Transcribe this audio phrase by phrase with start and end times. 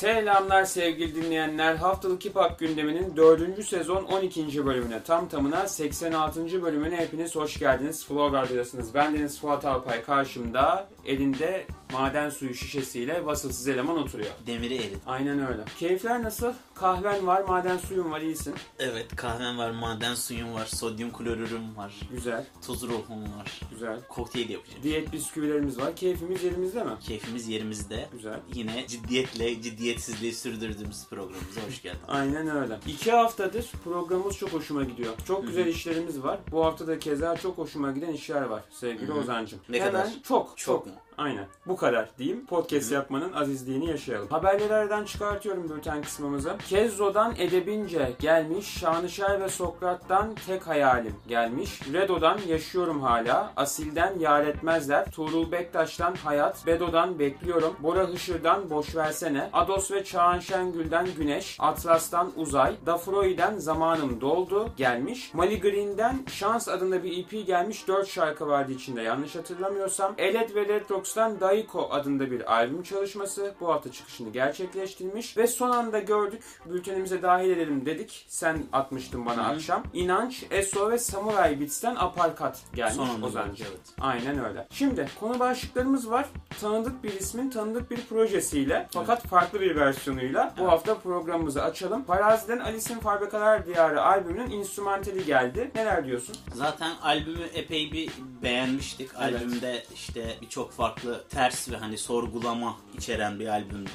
[0.00, 1.74] Selamlar sevgili dinleyenler.
[1.74, 3.64] Haftalık Hip Hop gündeminin 4.
[3.64, 4.66] sezon 12.
[4.66, 6.62] bölümüne tam tamına 86.
[6.62, 8.06] bölümüne hepiniz hoş geldiniz.
[8.06, 8.94] Flow Radyo'dasınız.
[8.94, 14.30] Ben Deniz Fuat Alpay karşımda elinde maden suyu şişesiyle vasıfsız eleman oturuyor.
[14.46, 14.98] Demiri erit.
[15.06, 15.64] Aynen öyle.
[15.78, 16.52] Keyifler nasıl?
[16.74, 18.54] Kahven var, maden suyun var, iyisin.
[18.78, 23.60] Evet kahven var, maden suyum var, sodyum klorürüm var, Güzel, tuz ruhum var.
[23.70, 24.00] güzel.
[24.08, 24.82] Kokteyl yapacağım.
[24.82, 25.96] Diyet bisküvilerimiz var.
[25.96, 26.90] Keyfimiz yerimizde mi?
[27.00, 28.08] Keyfimiz yerimizde.
[28.12, 28.40] Güzel.
[28.54, 32.00] Yine ciddiyetle ciddiyetsizliği sürdürdüğümüz programımıza hoş geldin.
[32.08, 32.78] Aynen öyle.
[32.86, 35.12] İki haftadır programımız çok hoşuma gidiyor.
[35.26, 36.38] Çok güzel işlerimiz var.
[36.50, 39.18] Bu hafta da keza çok hoşuma giden işler var sevgili Hı hı.
[39.18, 39.60] Ozan'cığım.
[39.68, 40.06] Ne Hemen kadar?
[40.06, 40.58] Çok, çok.
[40.58, 40.92] Çok mu?
[41.20, 41.46] Aynen.
[41.66, 42.46] Bu kadar diyeyim.
[42.46, 44.28] Podcast yapmanın azizliğini yaşayalım.
[44.28, 46.56] Haberlerden çıkartıyorum bülten kısmımızı.
[46.68, 48.78] Kezzo'dan Edebince gelmiş.
[48.78, 51.80] Şanışer ve Sokrat'tan Tek Hayalim gelmiş.
[51.92, 53.52] Redo'dan Yaşıyorum Hala.
[53.56, 55.10] Asil'den Yar Etmezler.
[55.10, 56.66] Tuğrul Bektaş'tan Hayat.
[56.66, 57.76] Bedo'dan Bekliyorum.
[57.80, 59.50] Bora Hışır'dan Boş Versene.
[59.52, 61.56] Ados ve Çağan Şengül'den Güneş.
[61.58, 62.76] Atlas'tan Uzay.
[62.86, 65.34] Dafroi'den Zamanım Doldu gelmiş.
[65.34, 67.88] Mali Green'den Şans adında bir EP gelmiş.
[67.88, 70.14] 4 şarkı vardı içinde yanlış hatırlamıyorsam.
[70.18, 75.36] Eled ve Led Rocks'tan Daiko adında bir albüm çalışması bu hafta çıkışını gerçekleştirmiş.
[75.36, 76.42] Ve son anda gördük.
[76.66, 78.24] Bültenimize dahil edelim dedik.
[78.28, 79.54] Sen atmıştın bana Hı hı.
[79.54, 79.82] akşam.
[79.92, 83.56] İnanç, Eso ve Samurai Beats'ten Aparkat gelmiş Son anda Ozan'cığım.
[83.56, 83.80] gördük, evet.
[84.00, 84.66] Aynen öyle.
[84.70, 86.26] Şimdi konu başlıklarımız var.
[86.60, 90.72] Tanıdık bir ismin tanıdık bir projesiyle fakat farklı bir versiyonuyla bu Evet.
[90.72, 92.04] hafta programımızı açalım.
[92.04, 95.70] Paraziden Alice'in Fabrikalar Diyarı albümünün instrumentali geldi.
[95.74, 96.36] Neler diyorsun?
[96.54, 98.10] Zaten albümü epey bir
[98.42, 99.10] beğenmiştik.
[99.22, 99.34] Evet.
[99.42, 103.90] Albümde işte birçok farklı ters ve hani sorgulama içeren bir albümdü.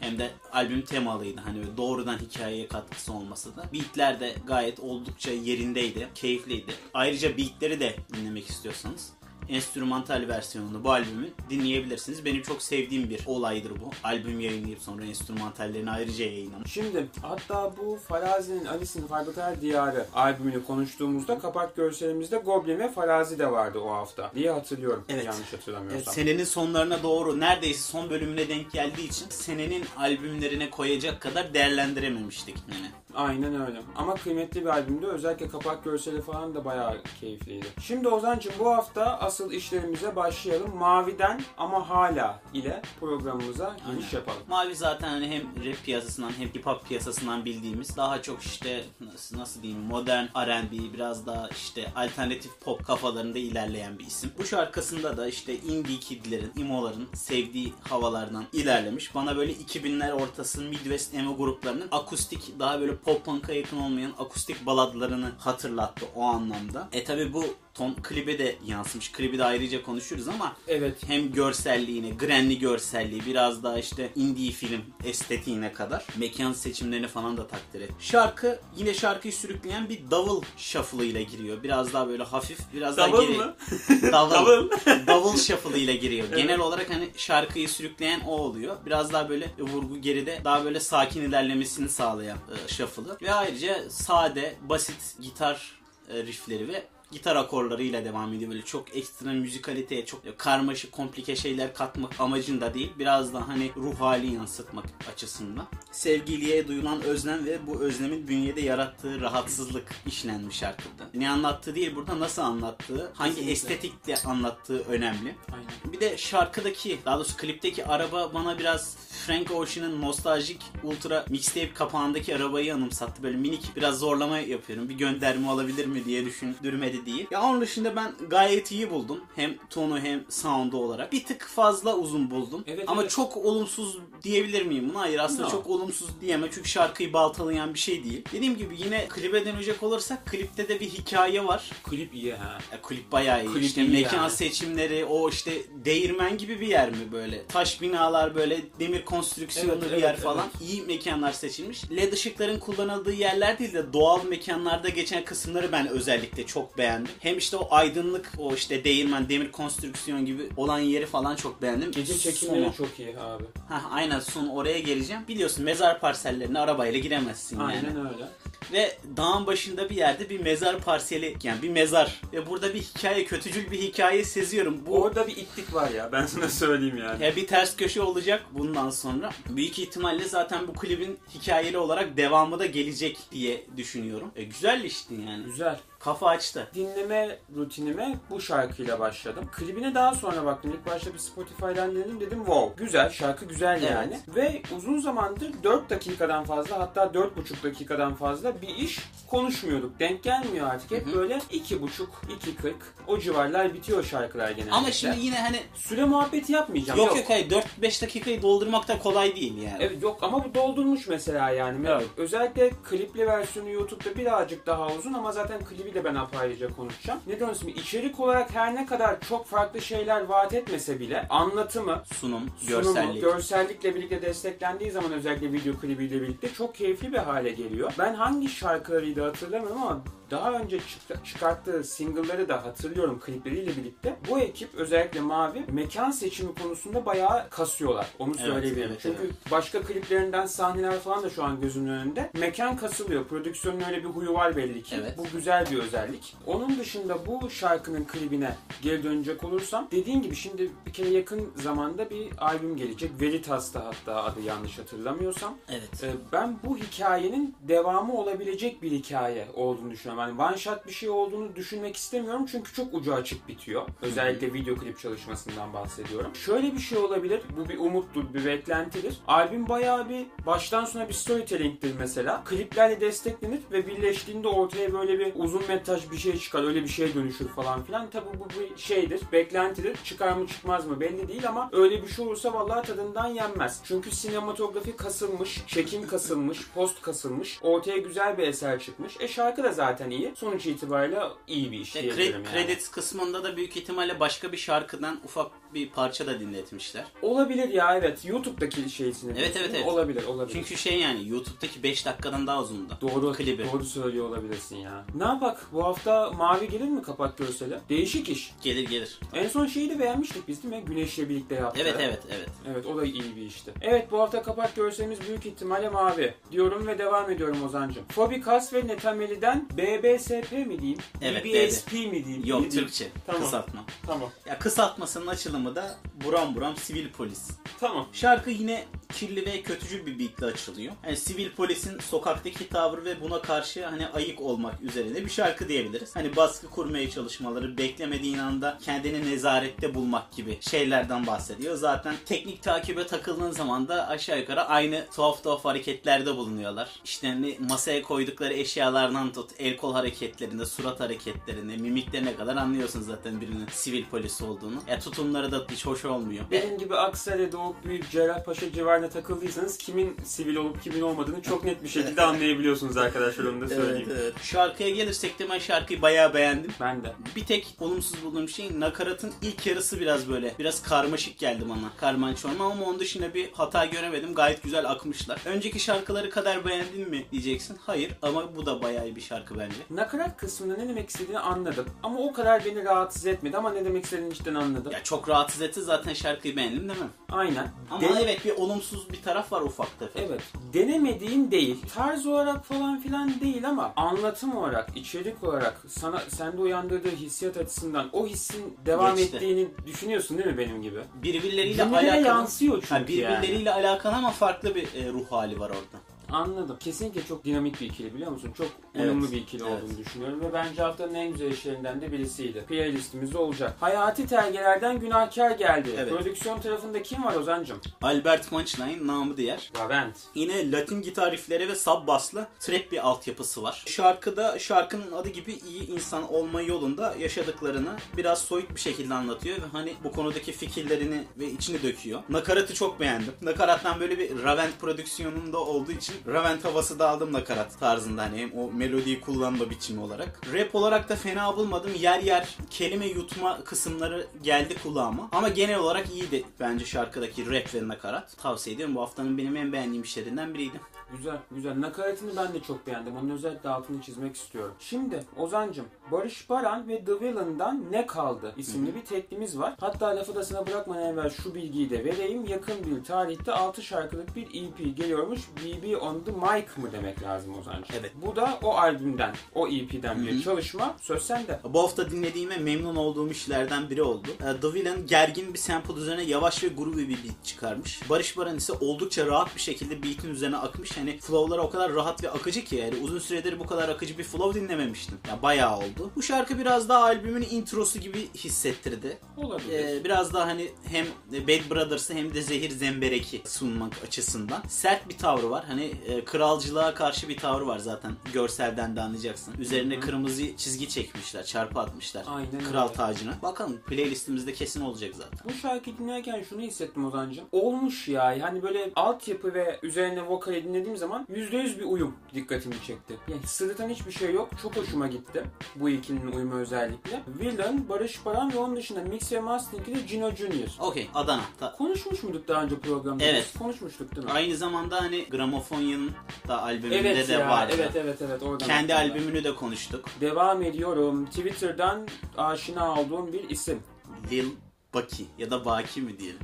[0.00, 1.40] Hem de albüm temalıydı.
[1.40, 3.68] Hani doğrudan hikayeye katkısı olmasa da.
[3.72, 6.08] Beatler de gayet oldukça yerindeydi.
[6.14, 6.74] Keyifliydi.
[6.94, 9.12] Ayrıca beatleri de dinlemek istiyorsanız
[9.50, 12.24] enstrümantal versiyonunu bu albümün dinleyebilirsiniz.
[12.24, 13.90] Benim çok sevdiğim bir olaydır bu.
[14.04, 16.68] Albüm yayınlayıp sonra enstrümantallerini ayrıca yayınlamak.
[16.68, 23.50] Şimdi hatta bu Farazi'nin Alice'in Fabrikalar Diyarı albümünü konuştuğumuzda kapak görselimizde Goblin ve Farazi de
[23.52, 25.04] vardı o hafta diye hatırlıyorum.
[25.08, 25.24] Evet.
[25.24, 26.14] Yanlış Evet, hatırlamıyorsam.
[26.14, 32.90] senenin sonlarına doğru neredeyse son bölümüne denk geldiği için senenin albümlerine koyacak kadar değerlendirememiştik yani.
[33.14, 33.82] Aynen öyle.
[33.96, 35.06] Ama kıymetli bir albümdü.
[35.06, 37.66] Özellikle kapak görseli falan da bayağı keyifliydi.
[37.82, 40.76] Şimdi Ozan'cığım bu hafta asıl işlerimize başlayalım.
[40.76, 44.16] Maviden ama hala ile programımıza giriş Aynen.
[44.16, 44.42] yapalım.
[44.48, 49.38] Mavi zaten hani hem rap piyasasından hem hip hop piyasasından bildiğimiz daha çok işte nasıl,
[49.38, 54.30] nasıl diyeyim modern R&B biraz daha işte alternatif pop kafalarında ilerleyen bir isim.
[54.38, 59.14] Bu şarkısında da işte indie kidlerin, imoların sevdiği havalardan ilerlemiş.
[59.14, 64.66] Bana böyle 2000'ler ortası Midwest emo gruplarının akustik daha böyle pop punk'a yakın olmayan akustik
[64.66, 66.88] baladlarını hatırlattı o anlamda.
[66.92, 67.44] E tabi bu
[67.74, 69.12] ton klibe de yansımış.
[69.12, 70.96] Klibi de ayrıca konuşuruz ama Evet.
[71.06, 77.46] hem görselliğine, grenli görselliği, biraz daha işte indie film estetiğine kadar mekan seçimlerini falan da
[77.46, 77.90] takdir et.
[78.00, 81.62] Şarkı yine şarkıyı sürükleyen bir davul shuffle ile giriyor.
[81.62, 83.38] Biraz daha böyle hafif, biraz daha Davul geri...
[83.38, 83.44] mu?
[84.12, 84.30] davul.
[84.30, 84.70] Davul.
[85.06, 86.26] davul shuffle ile giriyor.
[86.28, 86.38] Evet.
[86.38, 88.76] Genel olarak hani şarkıyı sürükleyen o oluyor.
[88.86, 93.16] Biraz daha böyle vurgu geride, daha böyle sakin ilerlemesini sağlayan e, shuffle'ı.
[93.22, 98.50] Ve ayrıca sade, basit gitar e, riffleri ve gitar akorlarıyla devam ediyor.
[98.50, 102.92] Böyle çok ekstra müzikaliteye, çok karmaşık, komplike şeyler katmak amacında değil.
[102.98, 105.66] Biraz da hani ruh hali yansıtmak açısından.
[105.92, 111.10] Sevgiliye duyulan özlem ve bu özlemin bünyede yarattığı rahatsızlık işlenmiş şarkıda.
[111.14, 113.52] Ne anlattığı değil burada nasıl anlattığı, hangi Kesinlikle.
[113.52, 115.34] estetikle anlattığı önemli.
[115.52, 115.92] Aynen.
[115.92, 122.36] Bir de şarkıdaki, daha doğrusu klipteki araba bana biraz Frank Ocean'ın nostaljik ultra mixtape kapağındaki
[122.36, 123.22] arabayı anımsattı.
[123.22, 124.88] Böyle minik biraz zorlama yapıyorum.
[124.88, 127.26] Bir gönderme alabilir mi diye düşündürmedi değil.
[127.30, 129.20] Ya onun dışında ben gayet iyi buldum.
[129.36, 131.12] Hem tonu hem sound'u olarak.
[131.12, 132.64] Bir tık fazla uzun buldum.
[132.66, 133.10] Evet, Ama evet.
[133.10, 135.00] çok olumsuz diyebilir miyim buna?
[135.00, 135.50] Hayır aslında No.
[135.50, 136.50] çok olumsuz diyemem.
[136.54, 138.24] Çünkü şarkıyı baltalayan bir şey değil.
[138.32, 141.70] Dediğim gibi yine klibe dönecek olursak klipte de bir hikaye var.
[141.84, 142.58] Klip iyi ha.
[142.72, 143.52] Ya klip bayağı iyi.
[143.52, 144.30] Klip işte iyi mekan yani.
[144.30, 145.52] seçimleri, o işte
[145.84, 147.46] değirmen gibi bir yer mi böyle?
[147.46, 150.46] Taş binalar böyle demir konstrüksiyonlu Evet, bir evet, yer falan.
[150.60, 150.70] evet.
[150.70, 151.90] İyi mekanlar seçilmiş.
[151.90, 157.12] LED ışıkların kullanıldığı yerler değil de doğal mekanlarda geçen kısımları ben özellikle çok beğendim.
[157.20, 161.92] Hem işte o aydınlık, o işte değirmen, demir konstrüksiyon gibi olan yeri falan çok beğendim.
[161.92, 162.74] Gece çekimleri Sonu.
[162.76, 163.44] çok iyi abi.
[163.68, 165.22] Hah, aynen son oraya geleceğim.
[165.28, 167.72] Biliyorsun mezar parsellerine arabayla giremezsin yani.
[167.72, 168.24] Aynen öyle.
[168.72, 172.20] Ve dağın başında bir yerde bir mezar parseli yani bir mezar.
[172.32, 174.86] Ve burada bir hikaye, kötücül bir hikaye seziyorum.
[174.86, 177.24] Bu Orada bir itlik var ya ben sana söyleyeyim yani.
[177.24, 179.30] ya bir ters köşe olacak bundan sonra.
[179.48, 184.30] Büyük ihtimalle zaten bu klibin hikayeli olarak devamı da gelecek diye düşünüyorum.
[184.36, 185.44] E, güzel işti yani.
[185.44, 185.78] Güzel.
[186.00, 186.68] Kafa açtı.
[186.74, 189.44] dinleme rutinime bu şarkıyla başladım.
[189.52, 190.72] Klibine daha sonra baktım.
[190.74, 192.84] İlk başta bir Spotify'dan dinledim dedim wow.
[192.84, 193.90] Güzel şarkı güzel Evet.
[193.90, 194.18] yani.
[194.28, 200.00] Ve uzun zamandır 4 dakikadan fazla hatta 4,5 dakikadan fazla bir iş konuşmuyorduk.
[200.00, 200.90] Denk gelmiyor artık.
[200.90, 201.14] Hep Hı hı.
[201.16, 202.72] böyle 2,5 2.40
[203.06, 204.76] o civarlar bitiyor şarkılar genellikle.
[204.76, 206.98] Ama şimdi yine hani süre muhabbeti yapmayacağım.
[206.98, 207.50] yok yok hayır
[207.82, 209.76] 4-5 dakikayı doldurmak da kolay değil yani.
[209.80, 211.86] Evet yok ama bu doldurmuş mesela yani.
[211.88, 212.06] Evet.
[212.16, 217.20] Özellikle klipli versiyonu YouTube'da birazcık daha uzun ama zaten klibi de ben apayrıca konuşacağım.
[217.26, 217.68] Ne diyorsun?
[217.68, 223.22] İçerik olarak her ne kadar çok farklı şeyler vaat etmese bile anlatımı, Sunum, sunumu, görsellik.
[223.22, 227.92] görsellikle birlikte desteklendiği zaman özellikle video klibiyle birlikte çok keyifli bir hale geliyor.
[227.98, 234.16] Ben hangi şarkılarıydı hatırlamıyorum ama daha önce çık- çıkarttığı single'ları da hatırlıyorum klipleriyle birlikte.
[234.30, 238.06] Bu ekip özellikle Mavi mekan seçimi konusunda bayağı kasıyorlar.
[238.18, 238.90] Onu Evet, söyleyebilirim.
[238.90, 239.34] evet, Çünkü evet.
[239.50, 242.30] başka kliplerinden sahneler falan da şu an gözümün önünde.
[242.34, 243.24] Mekan kasılıyor.
[243.24, 244.96] Prodüksiyonun öyle bir huyu var belli ki.
[245.00, 245.18] Evet.
[245.18, 246.36] Bu güzel bir özellik.
[246.46, 252.10] Onun dışında bu şarkının klibine geri dönecek olursam dediğin gibi şimdi bir kere yakın zamanda
[252.10, 253.10] bir albüm gelecek.
[253.20, 255.54] Veritas'ta hatta adı yanlış hatırlamıyorsam.
[255.70, 256.04] Evet.
[256.04, 260.19] Ee, Ben bu hikayenin devamı olabilecek bir hikaye olduğunu düşünüyorum.
[260.20, 263.82] Yani one shot bir şey olduğunu düşünmek istemiyorum çünkü çok ucu açık bitiyor.
[264.02, 266.34] Özellikle video klip çalışmasından bahsediyorum.
[266.34, 267.40] Şöyle bir şey olabilir.
[267.56, 269.16] Bu bir umuttur, bir beklentidir.
[269.26, 272.44] Albüm bayağı bir baştan sona bir storytelling'dir mesela.
[272.44, 276.64] Kliplerle desteklenir ve birleştiğinde ortaya böyle bir uzun metraj bir şey çıkar.
[276.64, 278.10] Öyle bir şeye dönüşür falan filan.
[278.10, 279.96] Tabi bu bir şeydir, beklentidir.
[280.04, 283.80] Çıkar mı çıkmaz mı belli değil ama öyle bir şey olursa vallahi tadından yenmez.
[283.84, 287.58] Çünkü sinematografi kasılmış, çekim kasılmış, post kasılmış.
[287.62, 289.16] Ortaya güzel bir eser çıkmış.
[289.20, 290.32] E şarkı da zaten iyi.
[290.36, 292.52] Sonuç itibariyle iyi bir iş E, diyebilirim kre- yani.
[292.66, 297.04] Credits kısmında da büyük ihtimalle başka bir şarkıdan ufak bir parça da dinletmişler.
[297.22, 298.24] Olabilir ya evet.
[298.24, 299.32] YouTube'daki şeysini.
[299.38, 299.86] Evet, evet, evet.
[299.88, 300.54] Olabilir olabilir.
[300.54, 302.98] Çünkü şey yani YouTube'daki 5 dakikadan daha uzundu.
[303.00, 303.66] Doğru, Klibi.
[303.72, 305.04] doğru söylüyor olabilirsin ya.
[305.14, 305.66] Ne yapak?
[305.72, 307.78] Bu hafta mavi gelir mi kapak görseli?
[307.88, 308.54] Değişik iş.
[308.62, 309.18] Gelir gelir.
[309.34, 310.82] En son şeyi de beğenmiştik biz değil mi?
[310.86, 311.80] Güneş'le birlikte yaptı.
[311.82, 312.48] Evet evet evet.
[312.70, 313.72] Evet o da iyi bir işti.
[313.80, 316.34] Evet bu hafta kapak görselimiz büyük ihtimalle mavi.
[316.52, 318.04] Diyorum ve devam ediyorum Ozancım.
[318.08, 320.98] Fobikas ve Netameli'den BBSP mi diyeyim?
[321.22, 322.46] Evet, BBSP mi diyeyim?
[322.46, 322.70] Yok?
[322.70, 323.08] Türkçe.
[323.26, 323.42] Tamam.
[323.42, 323.84] Kısaltma.
[324.06, 324.30] Tamam.
[324.46, 327.50] Ya kısaltmasının açılımı da buram buram sivil polis.
[327.80, 328.06] Tamam.
[328.12, 330.92] Şarkı yine kirli ve kötücül bir beatle açılıyor.
[331.04, 336.16] Yani sivil polisin sokaktaki tavrı ve buna karşı hani ayık olmak üzerine bir şarkı diyebiliriz.
[336.16, 341.76] Hani baskı kurmaya çalışmaları, beklemediğin anda kendini nezarette bulmak gibi şeylerden bahsediyor.
[341.76, 346.88] Zaten teknik takibe takıldığın zaman da aşağı yukarı aynı tuhaf tuhaf hareketlerde bulunuyorlar.
[347.04, 353.40] İşte hani masaya koydukları eşyalardan tut, el kol hareketlerinde, surat hareketlerinde, mimiklerine kadar anlıyorsun zaten
[353.40, 354.82] birinin sivil polis olduğunu.
[354.88, 356.44] Ya tutumları da hiç hoş olmuyor.
[356.50, 361.82] Benim gibi Aksaray'da o büyük Cerrahpaşa civarına takıldıysanız kimin sivil olup kimin olmadığını çok net
[361.82, 364.08] bir şekilde anlayabiliyorsunuz arkadaşlar onu da söyleyeyim.
[364.10, 364.34] Evet, evet.
[364.42, 366.72] Şarkıya gelirsek de ben şarkıyı bayağı beğendim.
[366.80, 367.12] Ben de.
[367.36, 371.90] Bir tek olumsuz bulduğum şey nakaratın ilk yarısı biraz böyle biraz karmaşık geldi bana.
[371.96, 374.34] Karman çorman ama onun dışında bir hata göremedim.
[374.34, 375.40] Gayet güzel akmışlar.
[375.46, 377.78] Önceki şarkıları kadar beğendin mi diyeceksin.
[377.86, 379.76] Hayır ama bu da bayağı iyi bir şarkı bence.
[379.90, 381.86] Nakarat kısmında ne demek istediğini anladım.
[382.02, 384.92] Ama o kadar beni rahatsız etmedi ama ne demek istediğini cidden anladım.
[384.92, 387.06] Ya çok rahatsız etti zaten şarkıyı beğendim değil mi?
[387.32, 387.68] Aynen.
[387.90, 390.22] Ama Dene- evet bir olumsuz bir taraf var ufak tefek.
[390.28, 390.42] Evet.
[390.72, 391.76] Denemediğin değil.
[391.94, 398.08] Tarz olarak falan filan değil ama anlatım olarak, içerik olarak sana sende uyandırdığı hissiyat açısından
[398.12, 399.36] o hissin devam Geçti.
[399.36, 401.00] ettiğini düşünüyorsun değil mi benim gibi?
[401.22, 402.26] Birbirleriyle Cümlelere alakalı.
[402.26, 406.02] yansıyor çünkü Ha, birbirleriyle alakalı ama farklı bir e, ruh hali var orada.
[406.32, 406.76] Anladım.
[406.80, 408.52] Kesinlikle çok dinamik bir ikili biliyor musun?
[408.58, 409.72] Çok uyumlu Evet, bir ikili evet.
[409.82, 412.64] olduğunu düşünüyorum ve bence haftanın en güzel işlerinden de birisiydi.
[412.68, 413.76] Playlistimizde olacak.
[413.80, 415.90] Hayati Telgeler'den Günahkar geldi.
[415.98, 416.10] Evet.
[416.10, 417.80] Prodüksiyon tarafında kim var Ozancım?
[418.02, 419.70] Albert Manchline namı diğer.
[419.78, 420.16] Ravent.
[420.34, 423.82] Yine Latin gitar riffleri ve sub basslı trap bir altyapısı var.
[423.86, 429.66] Şarkıda şarkının adı gibi iyi insan olma yolunda yaşadıklarını biraz soyut bir şekilde anlatıyor ve
[429.72, 432.22] hani bu konudaki fikirlerini ve içini döküyor.
[432.28, 433.32] Nakaratı çok beğendim.
[433.42, 438.52] Nakarattan böyle bir Ravent prodüksiyonunda olduğu için Ravent havası da aldım nakarat tarzında hani hem
[438.52, 440.40] o melodiyi kullanma biçimi olarak.
[440.52, 441.90] Rap olarak da fena bulmadım.
[441.98, 445.28] Yer yer kelime yutma kısımları geldi kulağıma.
[445.32, 448.36] Ama genel olarak iyiydi bence şarkıdaki rap ve nakarat.
[448.38, 448.94] Tavsiye ediyorum.
[448.94, 450.80] Bu haftanın benim en beğendiğim işlerinden biriydi.
[451.16, 451.80] Güzel, güzel.
[451.80, 453.16] Nakaratını ben de çok beğendim.
[453.16, 454.74] Onun özellikle altını çizmek istiyorum.
[454.78, 459.74] Şimdi Ozancım, Barış Baran ve The Villain'dan Ne Kaldı isimli bir teklimiz var.
[459.80, 462.44] Hatta lafı da sana bırakmadan evvel şu bilgiyi de vereyim.
[462.44, 465.40] Yakın bir tarihte 6 şarkılık bir EP geliyormuş.
[465.56, 467.96] BB on the Mic mı demek lazım Ozancım?
[468.00, 468.12] Evet.
[468.26, 470.96] Bu da o albümden, o EP'den bir çalışma.
[471.00, 471.60] Söz sende.
[471.64, 474.28] Bu hafta dinlediğime memnun olduğum işlerden biri oldu.
[474.40, 478.00] Ee, The Villain gergin bir sample üzerine yavaş ve groovy bir beat çıkarmış.
[478.10, 480.96] Barış Baran ise oldukça rahat bir şekilde beat'in üzerine akmış.
[480.96, 484.24] Hani flow'ları o kadar rahat ve akıcı ki yani uzun süredir bu kadar akıcı bir
[484.24, 485.18] flow dinlememiştim.
[485.28, 486.10] Ya bayağı oldu.
[486.16, 489.18] Bu şarkı biraz daha albümün introsu gibi hissettirdi.
[489.36, 489.78] Olabilir.
[489.78, 495.18] Ee, biraz daha hani hem Bad Brothers'ı hem de Zehir Zemberek'i sunmak açısından sert bir
[495.18, 495.64] tavrı var.
[495.68, 498.12] Hani e, kralcılığa karşı bir tavrı var zaten
[498.60, 499.54] görselden de anlayacaksın.
[499.58, 502.24] Üzerine kırmızı çizgi çekmişler, çarpı atmışlar.
[502.28, 502.92] Aynen Kral öyle.
[502.94, 503.32] tacına.
[503.42, 505.38] Bakalım playlistimizde kesin olacak zaten.
[505.48, 507.44] Bu şarkıyı dinlerken şunu hissettim Ozan'cığım.
[507.52, 508.38] Olmuş ya.
[508.42, 513.14] Hani böyle altyapı ve üzerine vokali dinlediğim zaman %100 bir uyum dikkatimi çekti.
[513.28, 514.48] Yani sırıtan hiçbir şey yok.
[514.62, 515.44] Çok hoşuma gitti.
[515.76, 517.22] Bu ikilinin uyumu özellikle.
[517.40, 520.68] Villain, Barış Baran ve onun dışında mix ve mastering'i de Gino Junior.
[520.80, 521.42] Okey Adana.
[521.60, 523.24] Ta- Konuşmuş muyduk daha önce programda?
[523.24, 523.46] Evet.
[523.54, 524.32] Biz Konuşmuştuk değil mi?
[524.32, 526.10] Aynı zamanda hani Gramofonya'nın
[526.48, 527.72] da albümünde Evet de ya, vardı.
[527.76, 529.14] evet evet evet oradan Kendi aklımda.
[529.14, 530.04] albümünü de konuştuk.
[530.20, 531.26] Devam ediyorum.
[531.26, 533.82] Twitter'dan aşina olduğum bir isim.
[534.30, 534.46] Lil
[534.94, 536.40] Baki ya da Baki mi diyelim?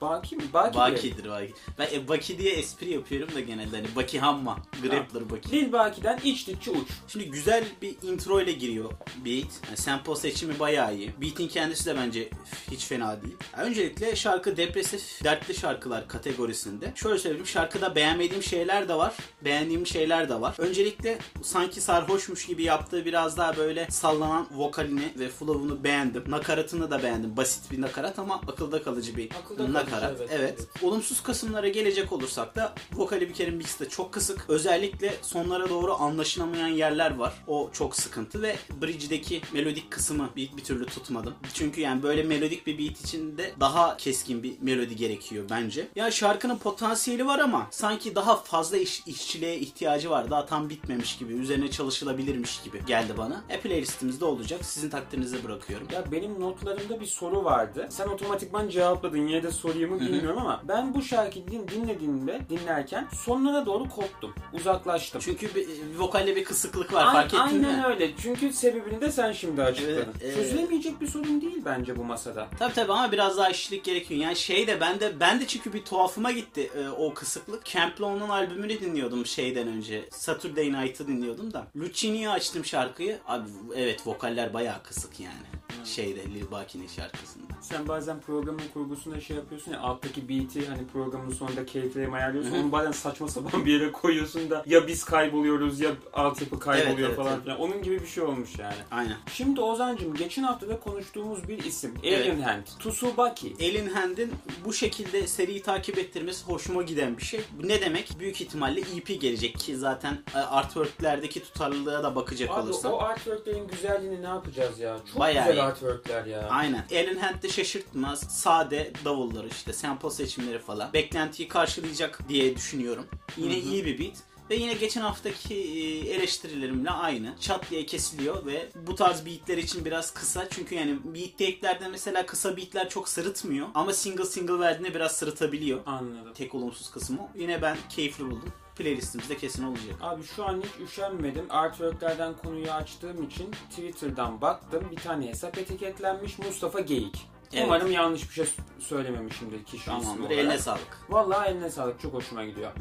[0.00, 0.42] Baki mi?
[0.52, 0.78] Baki.
[0.78, 1.54] Baki'dir Baki.
[1.78, 4.58] Ben e, Baki diye espri yapıyorum da genelde hani Baki Hamma.
[4.82, 5.52] Grappler Baki.
[5.52, 6.88] Lil Baki'den içtikçe uç.
[7.08, 8.90] Şimdi güzel bir intro ile giriyor
[9.24, 9.46] beat.
[9.66, 11.10] Yani sample seçimi bayağı iyi.
[11.22, 12.28] Beat'in kendisi de bence
[12.70, 13.36] hiç fena değil.
[13.56, 16.92] Yani öncelikle şarkı depresif, dertli şarkılar kategorisinde.
[16.94, 19.14] Şöyle söyleyeyim şarkıda beğenmediğim şeyler de var.
[19.44, 20.54] Beğendiğim şeyler de var.
[20.58, 26.24] Öncelikle sanki sarhoşmuş gibi yaptığı biraz daha böyle sallanan vokalini ve flow'unu beğendim.
[26.28, 27.36] Nakaratını da beğendim.
[27.36, 30.16] Basit bir nakarat ama akılda kalıcı bir Akılda kalıcı, nakarat.
[30.18, 30.54] evet, evet.
[30.58, 30.82] evet.
[30.82, 34.44] Olumsuz kısımlara gelecek olursak da vokali bir kere mixte çok kısık.
[34.48, 37.32] Özellikle sonlara doğru anlaşılamayan yerler var.
[37.46, 41.34] O çok sıkıntı ve bridge'deki melodik kısmı bir, bir türlü tutmadım.
[41.54, 45.88] Çünkü yani böyle melodik bir beat için de daha keskin bir melodi gerekiyor bence.
[45.96, 50.30] Ya şarkının potansiyeli var ama sanki daha fazla iş, işçiliğe ihtiyacı var.
[50.30, 53.44] Daha tam bitmemiş gibi, üzerine çalışılabilirmiş gibi geldi bana.
[53.48, 54.64] E playlistimizde olacak.
[54.64, 55.86] Sizin takdirinize bırakıyorum.
[55.92, 57.88] Ya benim notlarımda bir soru vardı.
[57.90, 59.26] Sen otomatikman cevapladın.
[59.28, 64.34] Yine de soruyu mu bilmiyorum ama ben bu şarkıyı din- dinlediğimde, dinlerken sonlara doğru koptum.
[64.52, 65.20] Uzaklaştım.
[65.24, 67.84] Çünkü bir, bir vokalde bir kısıklık var Ay- fark ettin aynen mi?
[67.86, 68.10] öyle.
[68.22, 69.96] Çünkü sebebini de sen şimdi açıkladın.
[69.96, 70.34] Evet, evet.
[70.34, 72.48] Çözülemeyecek bir sorun değil bence bu masada.
[72.58, 74.20] Tabii tabii ama biraz daha işçilik gerekiyor.
[74.20, 77.64] Yani şey de ben de ben de çünkü bir tuhafıma gitti e, o kısıklık.
[77.64, 80.04] Camp Lone'un albümünü dinliyordum şeyden önce.
[80.10, 81.66] Saturday Night'ı dinliyordum da.
[81.76, 83.18] Lucini'yi açtım şarkıyı.
[83.28, 85.59] Abi evet vokaller bayağı kısık yani.
[85.84, 87.44] Şeyde Lil Baki'nin şarkısında.
[87.60, 92.52] Sen bazen programın kurgusunda şey yapıyorsun ya alttaki beat'i hani programın sonunda keyiflerimi ayarlıyorsun.
[92.52, 97.04] Onu bazen saçma sapan bir yere koyuyorsun da ya biz kayboluyoruz ya altyapı kayboluyor Evet,
[97.08, 97.42] evet, falan evet.
[97.42, 97.60] filan.
[97.60, 98.74] Onun gibi bir şey olmuş yani.
[98.90, 99.16] Aynen.
[99.32, 101.94] Şimdi Ozan'cım geçen hafta da konuştuğumuz bir isim.
[102.04, 102.20] Evet.
[102.20, 102.62] Alien Hand.
[102.78, 103.56] Tsubaki.
[103.60, 104.32] Elin Hand'in
[104.64, 107.40] bu şekilde seriyi takip ettirmesi hoşuma giden bir şey.
[107.62, 108.10] Bu ne demek?
[108.18, 112.92] Büyük ihtimalle EP gelecek ki zaten e, artworklerdeki tutarlılığa da bakacak Abi olursam.
[112.92, 114.96] o artworklerin güzelliğini ne yapacağız ya?
[115.12, 115.66] Çok Bayağı güzel iyi.
[115.66, 116.48] artworkler ya.
[116.48, 116.84] Aynen.
[116.90, 118.20] Ellen Hand de şaşırtmaz.
[118.20, 120.92] Sade davulları işte sample seçimleri falan.
[120.92, 123.06] Beklentiyi karşılayacak diye düşünüyorum.
[123.36, 124.14] Yine iyi bir beat.
[124.50, 127.34] Ve yine geçen haftaki e, eleştirilerimle aynı.
[127.40, 130.48] Çat diye kesiliyor ve bu tarz beatler için biraz kısa.
[130.50, 133.66] Çünkü yani beat tape'lerde mesela kısa beatler çok sırıtmıyor.
[133.74, 135.80] Ama single single verdiğinde biraz sırıtabiliyor.
[135.86, 136.32] Anladım.
[136.34, 137.28] Tek olumsuz kısmı.
[137.34, 138.52] Yine ben keyifli buldum.
[138.80, 139.94] Playlistimizde kesin olacak.
[140.00, 141.46] Abi şu an hiç üşenmedim.
[141.50, 144.84] Artworklerden konuyu açtığım için Twitter'dan baktım.
[144.90, 147.28] Bir tane hesap etiketlenmiş Mustafa Geyik.
[147.52, 147.64] Evet.
[147.66, 148.46] Umarım yanlış bir şey
[148.78, 150.30] söylememişimdir kişi Tamamdır.
[150.30, 150.98] Eline sağlık.
[151.08, 152.00] Vallahi eline sağlık.
[152.00, 152.72] Çok hoşuma gidiyor.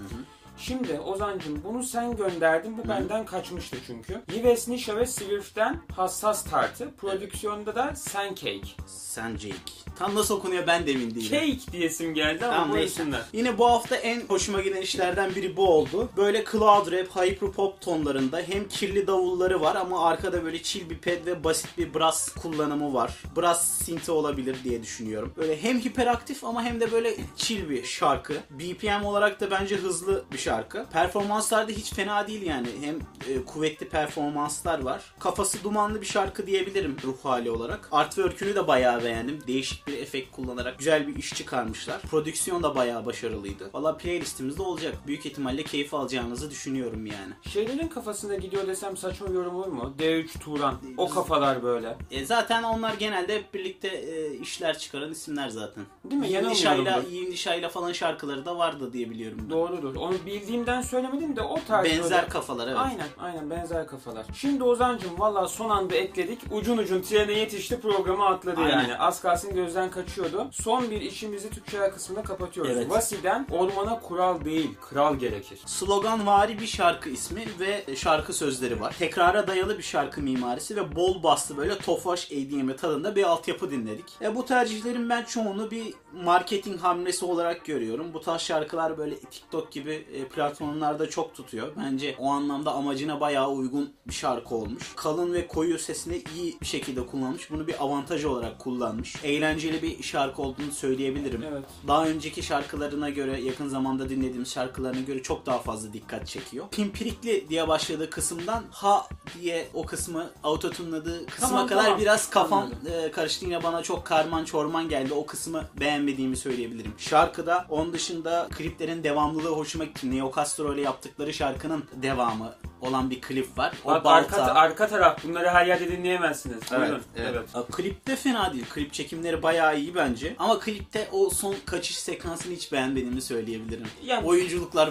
[0.59, 2.77] Şimdi Ozan'cım bunu sen gönderdin.
[2.77, 4.21] Bu benden kaçmıştı çünkü.
[4.35, 6.91] Yves Nisha ve Swift'ten Hassas Tartı.
[7.01, 8.67] Prodüksiyonda da Sen Cake.
[8.87, 9.55] Sen Jake.
[9.99, 11.29] Tam nasıl okunuyor ben de emin değilim.
[11.31, 13.21] Cake diyesim geldi ama Tamam, bu isimler.
[13.33, 16.09] Yine bu hafta en hoşuma giden işlerden biri bu oldu.
[16.17, 20.97] Böyle cloud rap, hyper pop tonlarında hem kirli davulları var ama arkada böyle chill bir
[20.97, 23.23] pad ve basit bir brass kullanımı var.
[23.37, 25.33] Brass synthi olabilir diye düşünüyorum.
[25.37, 28.33] Böyle hem hiperaktif ama hem de böyle chill bir şarkı.
[28.49, 30.48] BPM olarak da bence hızlı bir şarkı.
[30.91, 32.67] Performanslar da hiç fena değil yani.
[32.81, 32.95] Hem
[33.33, 35.01] e, kuvvetli performanslar var.
[35.19, 37.87] Kafası dumanlı bir şarkı diyebilirim ruh hali olarak.
[37.91, 39.39] Artwork'ünü de bayağı beğendim.
[39.47, 42.01] Değişik bir efekt kullanarak güzel bir iş çıkarmışlar.
[42.01, 43.69] Prodüksiyon da bayağı başarılıydı.
[43.73, 44.95] Valla playlistimizde olacak.
[45.07, 47.33] Büyük ihtimalle keyif alacağınızı düşünüyorum yani.
[47.53, 49.93] Şeylerin kafasında gidiyor desem saçma bir yorum olur mu?
[49.99, 50.75] D3 Turan.
[50.97, 51.97] O kafalar böyle.
[52.11, 55.83] E zaten onlar genelde hep birlikte e, işler çıkaran isimler zaten.
[56.03, 56.27] Değil mi?
[56.27, 57.11] Yindişay'la, Yanılmıyorumdur.
[57.11, 59.49] Yindişay'la falan şarkıları da vardı diye biliyorum ben.
[59.49, 59.95] Doğrudur.
[59.95, 62.77] Onu bildiğimden söylemedim de o tarz Benzer böyle- kafalar evet.
[62.79, 64.25] Aynen aynen benzer kafalar.
[64.33, 66.39] Şimdi Ozan'cım valla son anda ekledik.
[66.51, 68.71] Ucun ucun trene yetişti programı atladı Aynen.
[68.81, 68.97] yani.
[68.97, 70.47] Az kalsın gözden kaçıyordu.
[70.51, 72.71] Son bir işimizi Türkçe kısmında kapatıyoruz.
[72.77, 72.89] Evet.
[72.89, 75.59] Vasi'den ormana kural değil kral gerekir.
[75.65, 78.95] Sloganvari bir şarkı ismi ve şarkı sözleri var.
[78.99, 84.05] Tekrara dayalı bir şarkı mimarisi ve bol bastı böyle tofaş EDM tadında bir altyapı dinledik.
[84.21, 85.93] E, bu tercihlerin ben çoğunu bir
[86.23, 88.13] marketing hamlesi olarak görüyorum.
[88.13, 91.67] Bu tarz şarkılar böyle TikTok gibi e, platformlarda çok tutuyor.
[91.77, 94.93] Bence o anlamda amacına bayağı uygun bir şarkı olmuş.
[94.95, 97.51] Kalın ve koyu sesini iyi bir şekilde kullanmış.
[97.51, 99.15] Bunu bir avantaj olarak kullanmış.
[99.23, 101.43] Eğlenceli bir şarkı olduğunu söyleyebilirim.
[101.51, 101.63] Evet.
[101.87, 106.65] Daha önceki şarkılarına göre, yakın zamanda dinlediğimiz şarkılarına göre çok daha fazla dikkat çekiyor.
[106.71, 109.07] Pimpirikli diye başladığı kısımdan ha
[109.41, 111.99] diye o kısmı autotune'ladığı kısma Tamam, kadar tamam.
[111.99, 113.45] biraz kafam e, karıştı.
[113.45, 115.13] Yine bana çok karman çorman geldi.
[115.13, 116.93] O kısmı beğenmediğimi söyleyebilirim.
[116.97, 120.08] Şarkıda onun dışında kliplerin devamlılığı hoşuma gitti.
[120.11, 123.73] Neo Castro ile yaptıkları şarkının devamı olan bir klip var.
[123.85, 124.43] O Bak, balta.
[124.43, 126.57] arka, arka taraf bunları her yerde dinleyemezsiniz.
[126.71, 127.01] Evet, Buyurun.
[127.17, 127.49] evet.
[127.55, 128.65] A, Klipte fena değil.
[128.73, 130.35] Klip çekimleri bayağı iyi bence.
[130.39, 133.87] Ama klipte o son kaçış sekansını hiç beğenmediğimi söyleyebilirim.
[134.05, 134.89] Yani- Oyunculuklar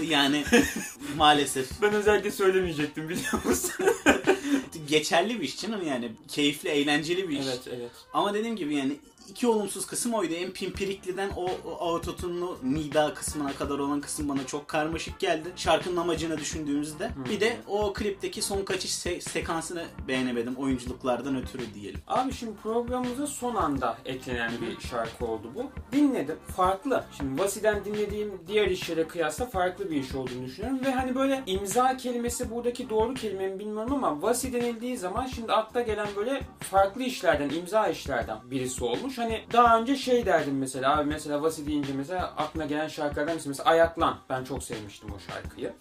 [0.00, 0.44] e, yani
[1.16, 3.72] maalesef Ben özellikle söylemeyecektim biliyor musun?
[4.88, 6.12] geçerli bir iş canım yani.
[6.28, 7.46] Keyifli, eğlenceli bir iş.
[7.46, 7.90] evet evet.
[8.12, 8.96] Ama dediğim gibi yani
[9.28, 10.34] iki olumsuz kısım oydu.
[10.34, 15.48] En pimpirikliden o, o autotune'lu nida kısmına kadar olan kısım bana çok karmaşık geldi.
[15.56, 17.10] Şarkının amacını düşündüğümüzde.
[17.30, 20.54] Bir de o klipteki son kaçış se- sekansını beğenemedim.
[20.54, 22.00] Oyunculuklardan ötürü diyelim.
[22.08, 25.70] Abi şimdi programımıza son anda eklenen bir şarkı oldu bu.
[25.92, 26.36] Dinledim.
[26.56, 27.04] Farklı.
[27.16, 30.80] Şimdi Vasi'den dinlediğim diğer işlere kıyasla farklı bir iş olduğunu düşünüyorum.
[30.84, 35.52] Ve hani böyle imza kelimesi buradaki doğru kelime mi bilmiyorum ama Vasi denildiği zaman şimdi
[35.52, 39.18] akla gelen böyle farklı işlerden, imza işlerden birisi olmuş.
[39.18, 43.48] Hani daha önce şey derdim mesela abi mesela Vasi deyince mesela aklına gelen şarkılardan birisi
[43.48, 44.18] mesela Ayaklan.
[44.30, 45.72] Ben çok sevmiştim o şarkıyı.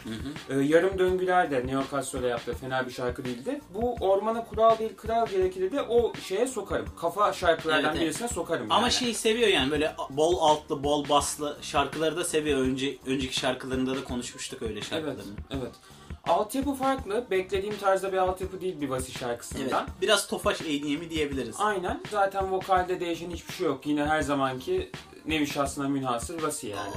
[0.50, 3.62] Ee, Yarım Döngüler de Neo Castro'yla yaptığı fena bir şarkı değildi.
[3.74, 6.86] Bu Ormana Kural Değil Kral Gerekir'i de o şeye sokarım.
[7.02, 8.02] Kafa şarkılardan Evet, evet.
[8.02, 8.92] birisine sokarım Ama yani.
[8.92, 12.60] şeyi seviyor yani böyle bol altlı, bol baslı şarkıları da seviyor.
[12.60, 15.22] Önce önceki şarkılarında da konuşmuştuk öyle Evet, şarkılarını.
[15.52, 15.72] evet.
[16.28, 17.26] Altyapı farklı.
[17.32, 19.20] Beklediğim tarzda bir altyapı değil bir Vasi Evet.
[19.20, 19.88] şarkısından.
[20.02, 21.56] Biraz Tofaş ADM'i diyebiliriz.
[21.60, 22.02] Aynen.
[22.12, 23.86] Zaten vokalde değişen hiçbir şey yok.
[23.86, 24.92] Yine her zamanki
[25.26, 26.92] nevi şahsına münhasır Vasi yani.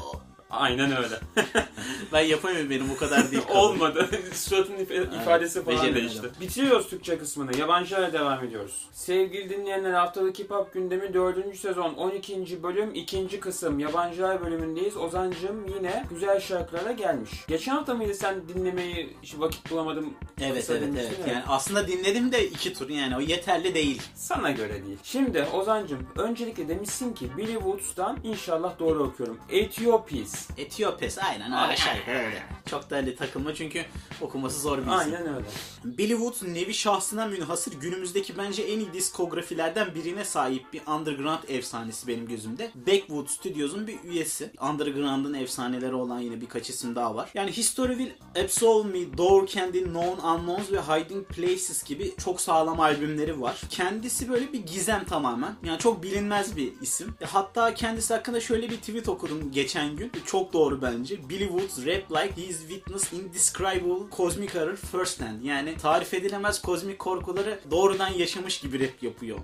[0.53, 1.21] Aynen öyle.
[2.13, 3.43] Ben yapamıyorum benim o kadar değil.
[3.55, 4.09] Olmadı.
[4.35, 6.09] Suratın if- ifadesi falan beceremedim.
[6.09, 6.31] değişti.
[6.41, 7.57] Bitiriyoruz Türkçe kısmını.
[7.59, 8.89] Yabancılara devam ediyoruz.
[8.93, 11.57] Sevgili dinleyenler haftalık hip hop gündemi 4.
[11.57, 12.63] sezon 12.
[12.63, 13.41] bölüm 2.
[13.41, 14.97] kısım yabancılar bölümündeyiz.
[14.97, 17.31] Ozancım yine güzel şarkılara gelmiş.
[17.49, 20.15] Geçen hafta mıydı sen dinlemeyi işte vakit bulamadım.
[20.41, 21.19] Evet evet evet.
[21.27, 21.33] ya.
[21.35, 24.03] Yani aslında dinledim de iki tur yani o yeterli değil.
[24.15, 24.99] Sana göre değil.
[25.03, 29.39] Şimdi Ozancım öncelikle demişsin ki Billy Woods'tan inşallah doğru okuyorum.
[29.51, 30.42] Ethiopis.
[30.59, 32.43] Etiopes aynen öyle şarkı öyle.
[32.67, 33.85] Çok da öyle takılma çünkü
[34.21, 34.93] okuması zor bir isim.
[34.93, 35.47] Aynen öyle.
[35.85, 42.09] Billy Wood nevi şahsına münhasır günümüzdeki bence en iyi diskografilerden birine sahip bir underground efsanesi
[42.09, 42.71] benim gözümde.
[42.87, 44.51] Backwood Studios'un bir üyesi.
[44.71, 47.31] Underground'ın efsaneleri olan yine birkaç isim daha var.
[47.35, 52.81] Yani History Will Absolve Me, Door Candy, Known Unknowns ve Hiding Places gibi çok sağlam
[52.81, 53.61] albümleri var.
[53.71, 55.55] Kendisi böyle bir gizem tamamen.
[55.65, 57.15] Yani çok bilinmez bir isim.
[57.21, 60.13] E, Hatta kendisi hakkında şöyle bir tweet okudum geçen gün.
[60.27, 61.29] Çok doğru bence.
[61.29, 65.43] Billy Woods rap like he is witness indescribable cosmic horror firsthand.
[65.45, 69.39] Yani tarif edilemez kozmik korkuları doğrudan yaşamış gibi rap yapıyor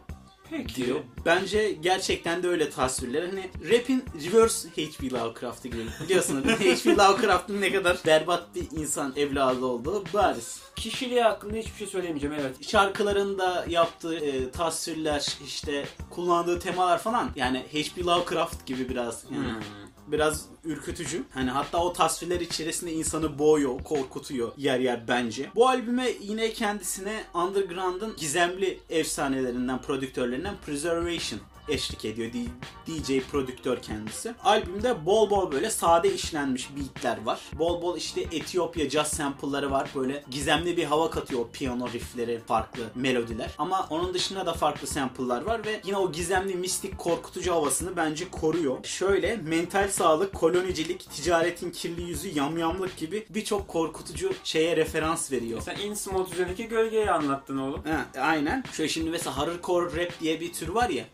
[0.50, 0.74] Peki.
[0.74, 1.00] diyor.
[1.24, 3.22] Bence gerçekten de öyle tasvirler.
[3.22, 5.10] Hani rap'in reverse H.P.
[5.10, 5.86] Lovecraft'ı gibi.
[6.04, 6.96] Biliyorsunuz H.P.
[6.96, 10.60] Lovecraft'ın ne kadar berbat bir insan evladı olduğu bariz.
[10.76, 12.68] Kişiliği hakkında hiçbir şey söylemeyeceğim evet.
[12.68, 18.04] Şarkılarında yaptığı e, tasvirler, işte kullandığı temalar falan yani H.P.
[18.04, 19.88] Lovecraft gibi biraz yani Hmm.
[20.12, 21.22] Biraz ürkütücü.
[21.30, 25.50] Hani hatta o tasvirler içerisinde insanı boğuyor, korkutuyor yer yer bence.
[25.54, 32.30] Bu albüme yine kendisine Underground'ın gizemli efsanelerinden, prodüktörlerinden Preservation eşlik ediyor.
[32.88, 34.34] DJ prodüktör kendisi.
[34.44, 37.40] Albümde bol bol böyle sade işlenmiş beatler var.
[37.52, 39.90] Bol bol işte Etiyopya jazz sample'ları var.
[39.94, 43.50] Böyle gizemli bir hava katıyor o piyano riffleri, farklı melodiler.
[43.58, 48.30] Ama onun dışında da farklı sample'lar var ve yine o gizemli, mistik, korkutucu havasını bence
[48.30, 48.84] koruyor.
[48.84, 55.60] Şöyle mental sağlık, kolonicilik, ticaretin kirli yüzü, yamyamlık gibi birçok korkutucu şeye referans veriyor.
[55.64, 57.82] Sen Innsmouth üzerindeki gölgeyi anlattın oğlum.
[57.84, 58.64] Ha, aynen.
[58.72, 61.04] Şöyle şimdi mesela horrorcore rap diye bir tür var ya.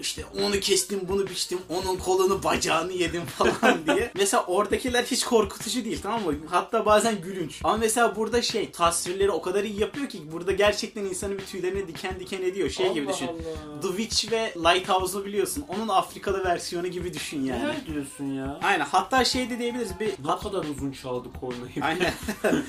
[0.00, 4.10] İşte onu kestim, bunu biçtim, onun kolunu, bacağını yedim falan diye.
[4.16, 6.34] mesela oradakiler hiç korkutucu değil tamam mı?
[6.50, 7.60] Hatta bazen gülünç.
[7.64, 11.88] Ama mesela burada şey tasvirleri o kadar iyi yapıyor ki burada gerçekten insanın bir tüylerini
[11.88, 12.70] diken diken ediyor.
[12.70, 13.26] Şey gibi Allah düşün.
[13.26, 13.80] Allah.
[13.82, 15.64] The Witch ve Lighthouse'u biliyorsun.
[15.68, 17.62] Onun Afrikalı versiyonu gibi düşün yani.
[17.62, 18.60] Neler diyorsun ya?
[18.62, 18.84] Aynen.
[18.84, 20.00] Hatta şey de diyebiliriz.
[20.00, 21.82] Bir Ne kadar uzun çaldı kornayı.
[21.82, 22.14] Aynen.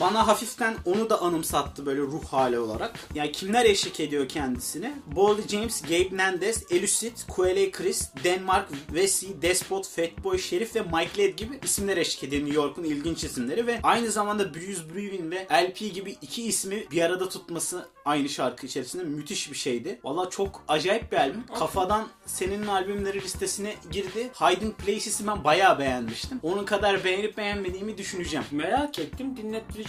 [0.00, 3.08] Bana hafiften onu da anımsattı böyle ruh hali olarak.
[3.14, 4.94] Yani kimler eşlik ediyor kendisine?
[5.06, 11.38] Boldy James, Gabe Nandez, Elucid, Quelle Chris, Denmark, Vesey, Despot, Fatboy Şerif ve Mike Led
[11.38, 15.78] gibi isimler eşlik ediyor New York'un ilginç isimleri ve aynı zamanda Bruce Brewin ve LP
[15.94, 20.00] gibi iki ismi bir arada tutması aynı şarkı içerisinde müthiş bir şeydi.
[20.04, 21.46] Valla çok acayip bir albüm.
[21.58, 24.30] Kafadan senin albümleri listesine girdi.
[24.40, 26.40] Hiding Places'i ben bayağı beğenmiştim.
[26.42, 28.46] Onun kadar beğenip beğenmediğimi düşüneceğim.
[28.50, 29.34] Merak ettim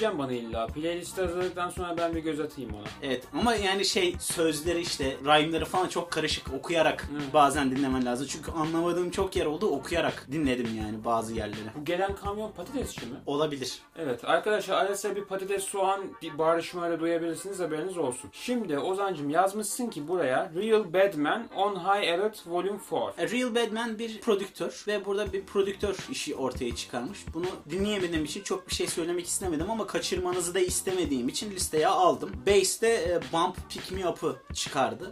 [0.02, 0.68] dinlettireceğim bana illa.
[0.68, 2.88] Playlisti hazırladıktan sonra ben bir göz atayım ona.
[3.04, 7.34] Evet ama yani şey sözleri işte rhyme'ları falan çok karışık okuyarak Hı.
[7.34, 8.28] bazen dinlemen lazım.
[8.30, 11.70] Çünkü anlamadığım çok yer oldu okuyarak dinledim yani bazı yerleri.
[11.82, 13.16] Bu gelen kamyon patatesçi mi?
[13.26, 13.80] Olabilir.
[13.98, 16.02] Evet arkadaşlar ara sıra bir patates soğan
[16.38, 18.30] bağırışmayla duyabilirsiniz haberiniz olsun.
[18.34, 23.20] Şimdi Ozancım yazmışsın ki buraya Real Badman on High Alert Volume 4.
[23.20, 27.20] A Real Badman bir prodüktör ve burada bir prodüktör işi ortaya çıkarmış.
[27.34, 32.32] Bunu dinleyemediğim için çok bir şey söylemek istemedim ama kaçırmanızı da istemediğim için listeye aldım.
[32.48, 35.12] Bass'te e, Bump Pick Me Up'ı çıkardı.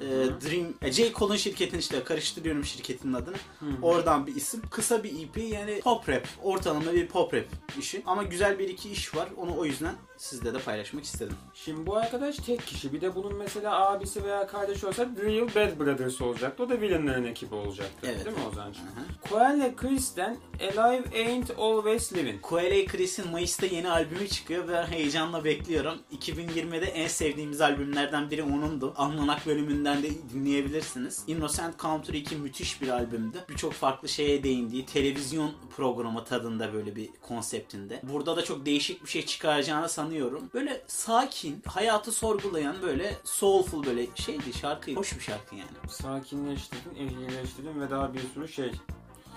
[0.00, 0.08] E,
[0.48, 1.12] Dream, e, J.
[1.12, 3.36] Cole'un şirketin işte karıştırıyorum şirketin adını.
[3.82, 4.62] Oradan bir isim.
[4.70, 6.28] Kısa bir EP yani pop rap.
[6.42, 7.44] Ortalama bir pop rap
[7.78, 8.02] işi.
[8.06, 9.28] Ama güzel bir iki iş var.
[9.36, 11.36] Onu o yüzden sizle de paylaşmak istedim.
[11.54, 12.92] Şimdi bu arkadaş tek kişi.
[12.92, 16.62] Bir de bunun mesela abisi veya kardeşi olsa Real Bad Brothers olacaktı.
[16.62, 18.06] O da villainların ekibi olacaktı.
[18.10, 18.24] Evet.
[18.24, 19.28] Değil mi hı.
[19.30, 22.42] Koelle Chris'ten Alive Ain't Always Living.
[22.48, 25.98] Coelho Chris'in Mayıs'ta yeni albümü çıkıyor ve heyecanla bekliyorum.
[26.12, 28.94] 2020'de en sevdiğimiz albümlerden biri onundu.
[28.96, 31.24] Almanak bölümünden de dinleyebilirsiniz.
[31.26, 33.38] Innocent Country 2 müthiş bir albümdü.
[33.48, 38.00] Birçok farklı şeye değindiği televizyon programı tadında böyle bir konseptinde.
[38.02, 40.50] Burada da çok değişik bir şey çıkaracağını sanıyorum.
[40.54, 44.94] Böyle sakin, hayatı sorgulayan böyle soulful böyle şeydi şarkı.
[44.94, 45.70] Hoş bir şarkı yani.
[45.88, 48.72] Sakinleştirdin, ehlileştirdin ve daha bir sürü şey.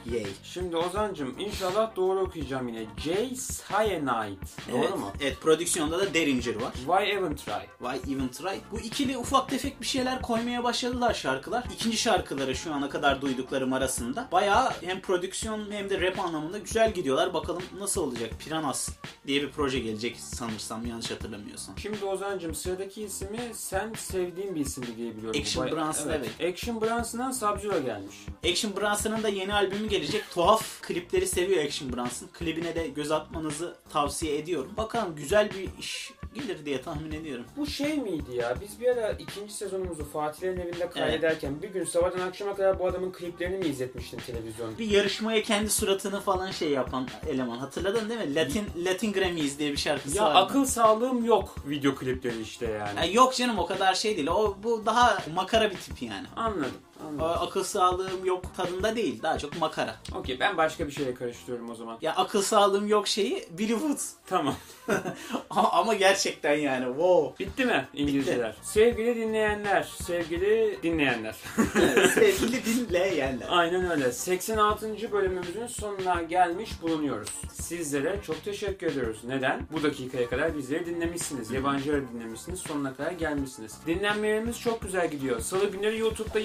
[0.05, 0.25] Yay.
[0.43, 2.85] Şimdi Ozancım inşallah doğru okuyacağım yine.
[2.97, 3.29] Jay
[3.67, 4.37] Cyanide.
[4.71, 5.11] Doğru evet, mu?
[5.21, 6.73] Evet prodüksiyonda da Derringer var.
[6.73, 7.65] Why Even Try?
[7.79, 8.59] Why Even Try?
[8.71, 11.63] Bu ikili ufak tefek bir şeyler koymaya başladılar şarkılar.
[11.73, 14.27] İkinci şarkıları şu ana kadar duyduklarım arasında.
[14.31, 17.33] Bayağı hem prodüksiyon hem de rap anlamında güzel gidiyorlar.
[17.33, 18.29] Bakalım nasıl olacak?
[18.39, 18.89] Piranas
[19.27, 21.77] diye bir proje gelecek sanırsam yanlış hatırlamıyorsam.
[21.77, 25.41] Şimdi Ozancım sıradaki ismi sen sevdiğin bir isimdi diye biliyorum.
[25.41, 26.11] Action bay- Bronson,
[26.49, 28.15] Action Bronson'dan Sub-Zero gelmiş.
[28.51, 30.23] Action Bronson'ın da yeni albümü gelecek.
[30.33, 32.27] Tuhaf klipleri seviyor Action Bronson.
[32.27, 34.71] Klibine de göz atmanızı tavsiye ediyorum.
[34.77, 37.45] Bakalım güzel bir iş gelir diye tahmin ediyorum.
[37.57, 38.55] Bu şey miydi ya?
[38.61, 43.11] Biz bir ara ikinci sezonumuzu Fatih'lerin evinde kaydederken bir gün sabahtan akşama kadar bu adamın
[43.11, 44.77] kliplerini mi izletmiştin televizyonda?
[44.77, 47.57] Bir yarışmaya kendi suratını falan şey yapan eleman.
[47.57, 48.35] Hatırladın değil mi?
[48.35, 50.35] Latin Latin Grammys diye bir şarkısı Ya var.
[50.43, 52.99] akıl sağlığım yok video klipleri işte yani.
[52.99, 54.27] Ya yok canım o kadar şey değil.
[54.27, 56.27] O bu daha makara bir tip yani.
[56.35, 56.71] Anladım.
[57.07, 57.25] Anladım.
[57.47, 59.21] akıl sağlığım yok tadında değil.
[59.23, 59.95] Daha çok makara.
[60.15, 61.97] Okey ben başka bir şeye karıştırıyorum o zaman.
[62.01, 64.11] Ya akıl sağlığım yok şeyi Billy Woods.
[64.27, 64.55] Tamam.
[65.49, 67.45] ama, gerçekten yani wow.
[67.45, 68.55] Bitti mi İngilizceler?
[68.61, 71.35] Sevgili dinleyenler, sevgili dinleyenler.
[72.13, 73.47] Sevgili dinleyenler.
[73.49, 74.11] Aynen öyle.
[74.11, 75.11] 86.
[75.11, 77.29] bölümümüzün sonuna gelmiş bulunuyoruz.
[77.51, 79.19] Sizlere çok teşekkür ediyoruz.
[79.23, 79.67] Neden?
[79.71, 81.51] Bu dakikaya kadar bizleri dinlemişsiniz.
[81.51, 82.59] Yabancı ara dinlemişsiniz.
[82.59, 83.77] Sonuna kadar gelmişsiniz.
[83.87, 85.39] Dinlenmelerimiz çok güzel gidiyor.
[85.39, 86.39] Salı günleri YouTube'da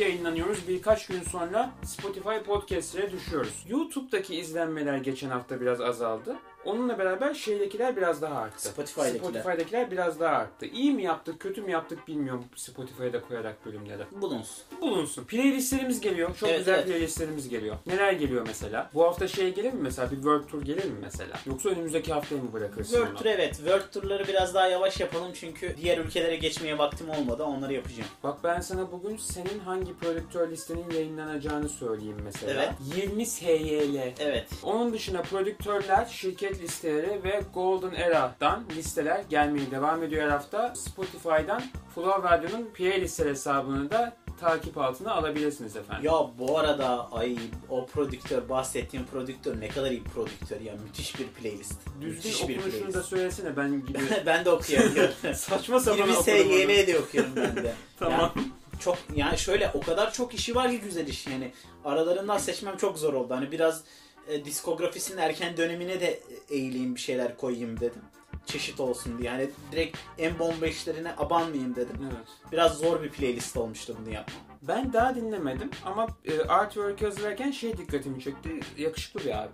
[0.45, 0.69] yayınlanıyoruz.
[0.69, 3.65] Birkaç gün sonra Spotify podcastlere düşüyoruz.
[3.69, 6.37] YouTube'daki izlenmeler geçen hafta biraz azaldı.
[6.65, 8.69] Onunla beraber şeydekiler biraz daha arttı.
[8.69, 9.19] Spotify'dakiler.
[9.21, 10.67] Spotify'dakiler biraz daha arttı.
[10.67, 14.03] İyi mi yaptık, kötü mü yaptık bilmiyorum Spotify'da koyarak bölümleri.
[14.13, 14.65] Bulunsun.
[14.81, 15.25] Bulunsun.
[15.25, 16.37] Playlistlerimiz geliyor.
[16.37, 16.87] Çok Evet, güzel evet.
[16.87, 17.77] playlistlerimiz geliyor.
[17.87, 18.91] Neler geliyor mesela?
[18.95, 20.11] Bu hafta şey gelir mi mesela?
[20.11, 21.39] Bir World Tour gelir mi mesela?
[21.47, 23.17] Yoksa önümüzdeki haftaya mı bırakırsın World onu?
[23.19, 23.55] Tour evet.
[23.57, 27.43] World Tour'ları biraz daha yavaş yapalım çünkü diğer ülkelere geçmeye vaktim olmadı.
[27.45, 28.09] Onları yapacağım.
[28.23, 32.53] Bak ben sana bugün senin hangi prodüktör listenin yayınlanacağını söyleyeyim mesela.
[32.55, 32.97] Evet.
[32.97, 33.97] 20 SYL.
[34.19, 34.49] Evet.
[34.63, 40.75] Onun dışında prodüktörler, şirket listeleri ve Golden Era'dan listeler gelmeye devam ediyor her hafta.
[40.75, 41.63] Spotify'dan
[41.95, 46.05] Flow Radyo'nun playlistler hesabını da takip altına alabilirsiniz efendim.
[46.05, 47.37] Ya bu arada ay
[47.71, 51.81] o prodüktör bahsettiğim prodüktör ne kadar iyi bir prodüktör ya müthiş bir playlist.
[52.01, 53.09] müthiş Düzgün bir okunuşunu da playlist.
[53.09, 55.15] söylesene ben gibi ben de okuyamıyorum.
[55.35, 56.25] saçma sapan 20 okudum.
[56.25, 57.75] SYL de okuyorum ben de.
[57.99, 58.33] Tamam.
[58.37, 61.53] Yani çok yani şöyle o kadar çok işi var ki güzel iş yani
[61.85, 63.35] aralarından seçmem çok zor oldu.
[63.35, 63.85] Hani biraz
[64.29, 68.03] e, diskografisinin erken dönemine de eğileyim bir şeyler koyayım dedim.
[68.47, 69.31] Çeşit olsun diye.
[69.31, 71.97] Yani direkt en bomba işlerine abanmayayım dedim.
[72.03, 72.53] Evet.
[72.53, 74.41] Biraz zor bir playlist olmuştu bunu yapmam.
[74.63, 78.61] Ben daha dinlemedim ama e, artwork hazırlarken şey dikkatimi çekti.
[78.77, 79.53] Yakışıklı bir abi.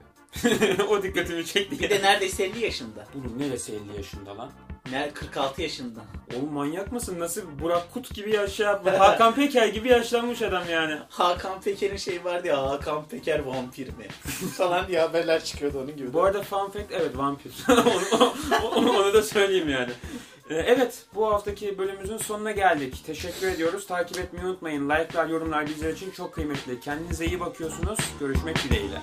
[0.89, 1.81] o dikkatimi çekti.
[1.81, 3.07] Bir de neredeyse 50 yaşında.
[3.15, 4.51] Bunun neresi 50 yaşında lan?
[4.91, 6.01] Ne 46 yaşında.
[6.37, 7.21] Oğlum manyak mısın?
[7.21, 10.99] Nasıl Burak Kut gibi yaşa Hakan Peker gibi yaşlanmış adam yani.
[11.09, 14.09] Hakan Peker'in şey vardı ya Hakan Peker vampir mi?
[14.57, 16.13] falan diye haberler çıkıyordu onun gibi.
[16.13, 17.53] Bu arada fun fact evet vampir.
[17.69, 18.33] onu,
[18.77, 19.93] onu, onu da söyleyeyim yani.
[20.51, 23.03] Ee, Evet bu haftaki bölümümüzün sonuna geldik.
[23.07, 23.87] Teşekkür ediyoruz.
[23.87, 24.91] Takip etmeyi unutmayın.
[24.91, 26.81] Like'lar, yorumlar bizler için çok kıymetli.
[26.81, 27.99] Kendinize iyi bakıyorsunuz.
[28.21, 29.01] Görüşmek dileğiyle.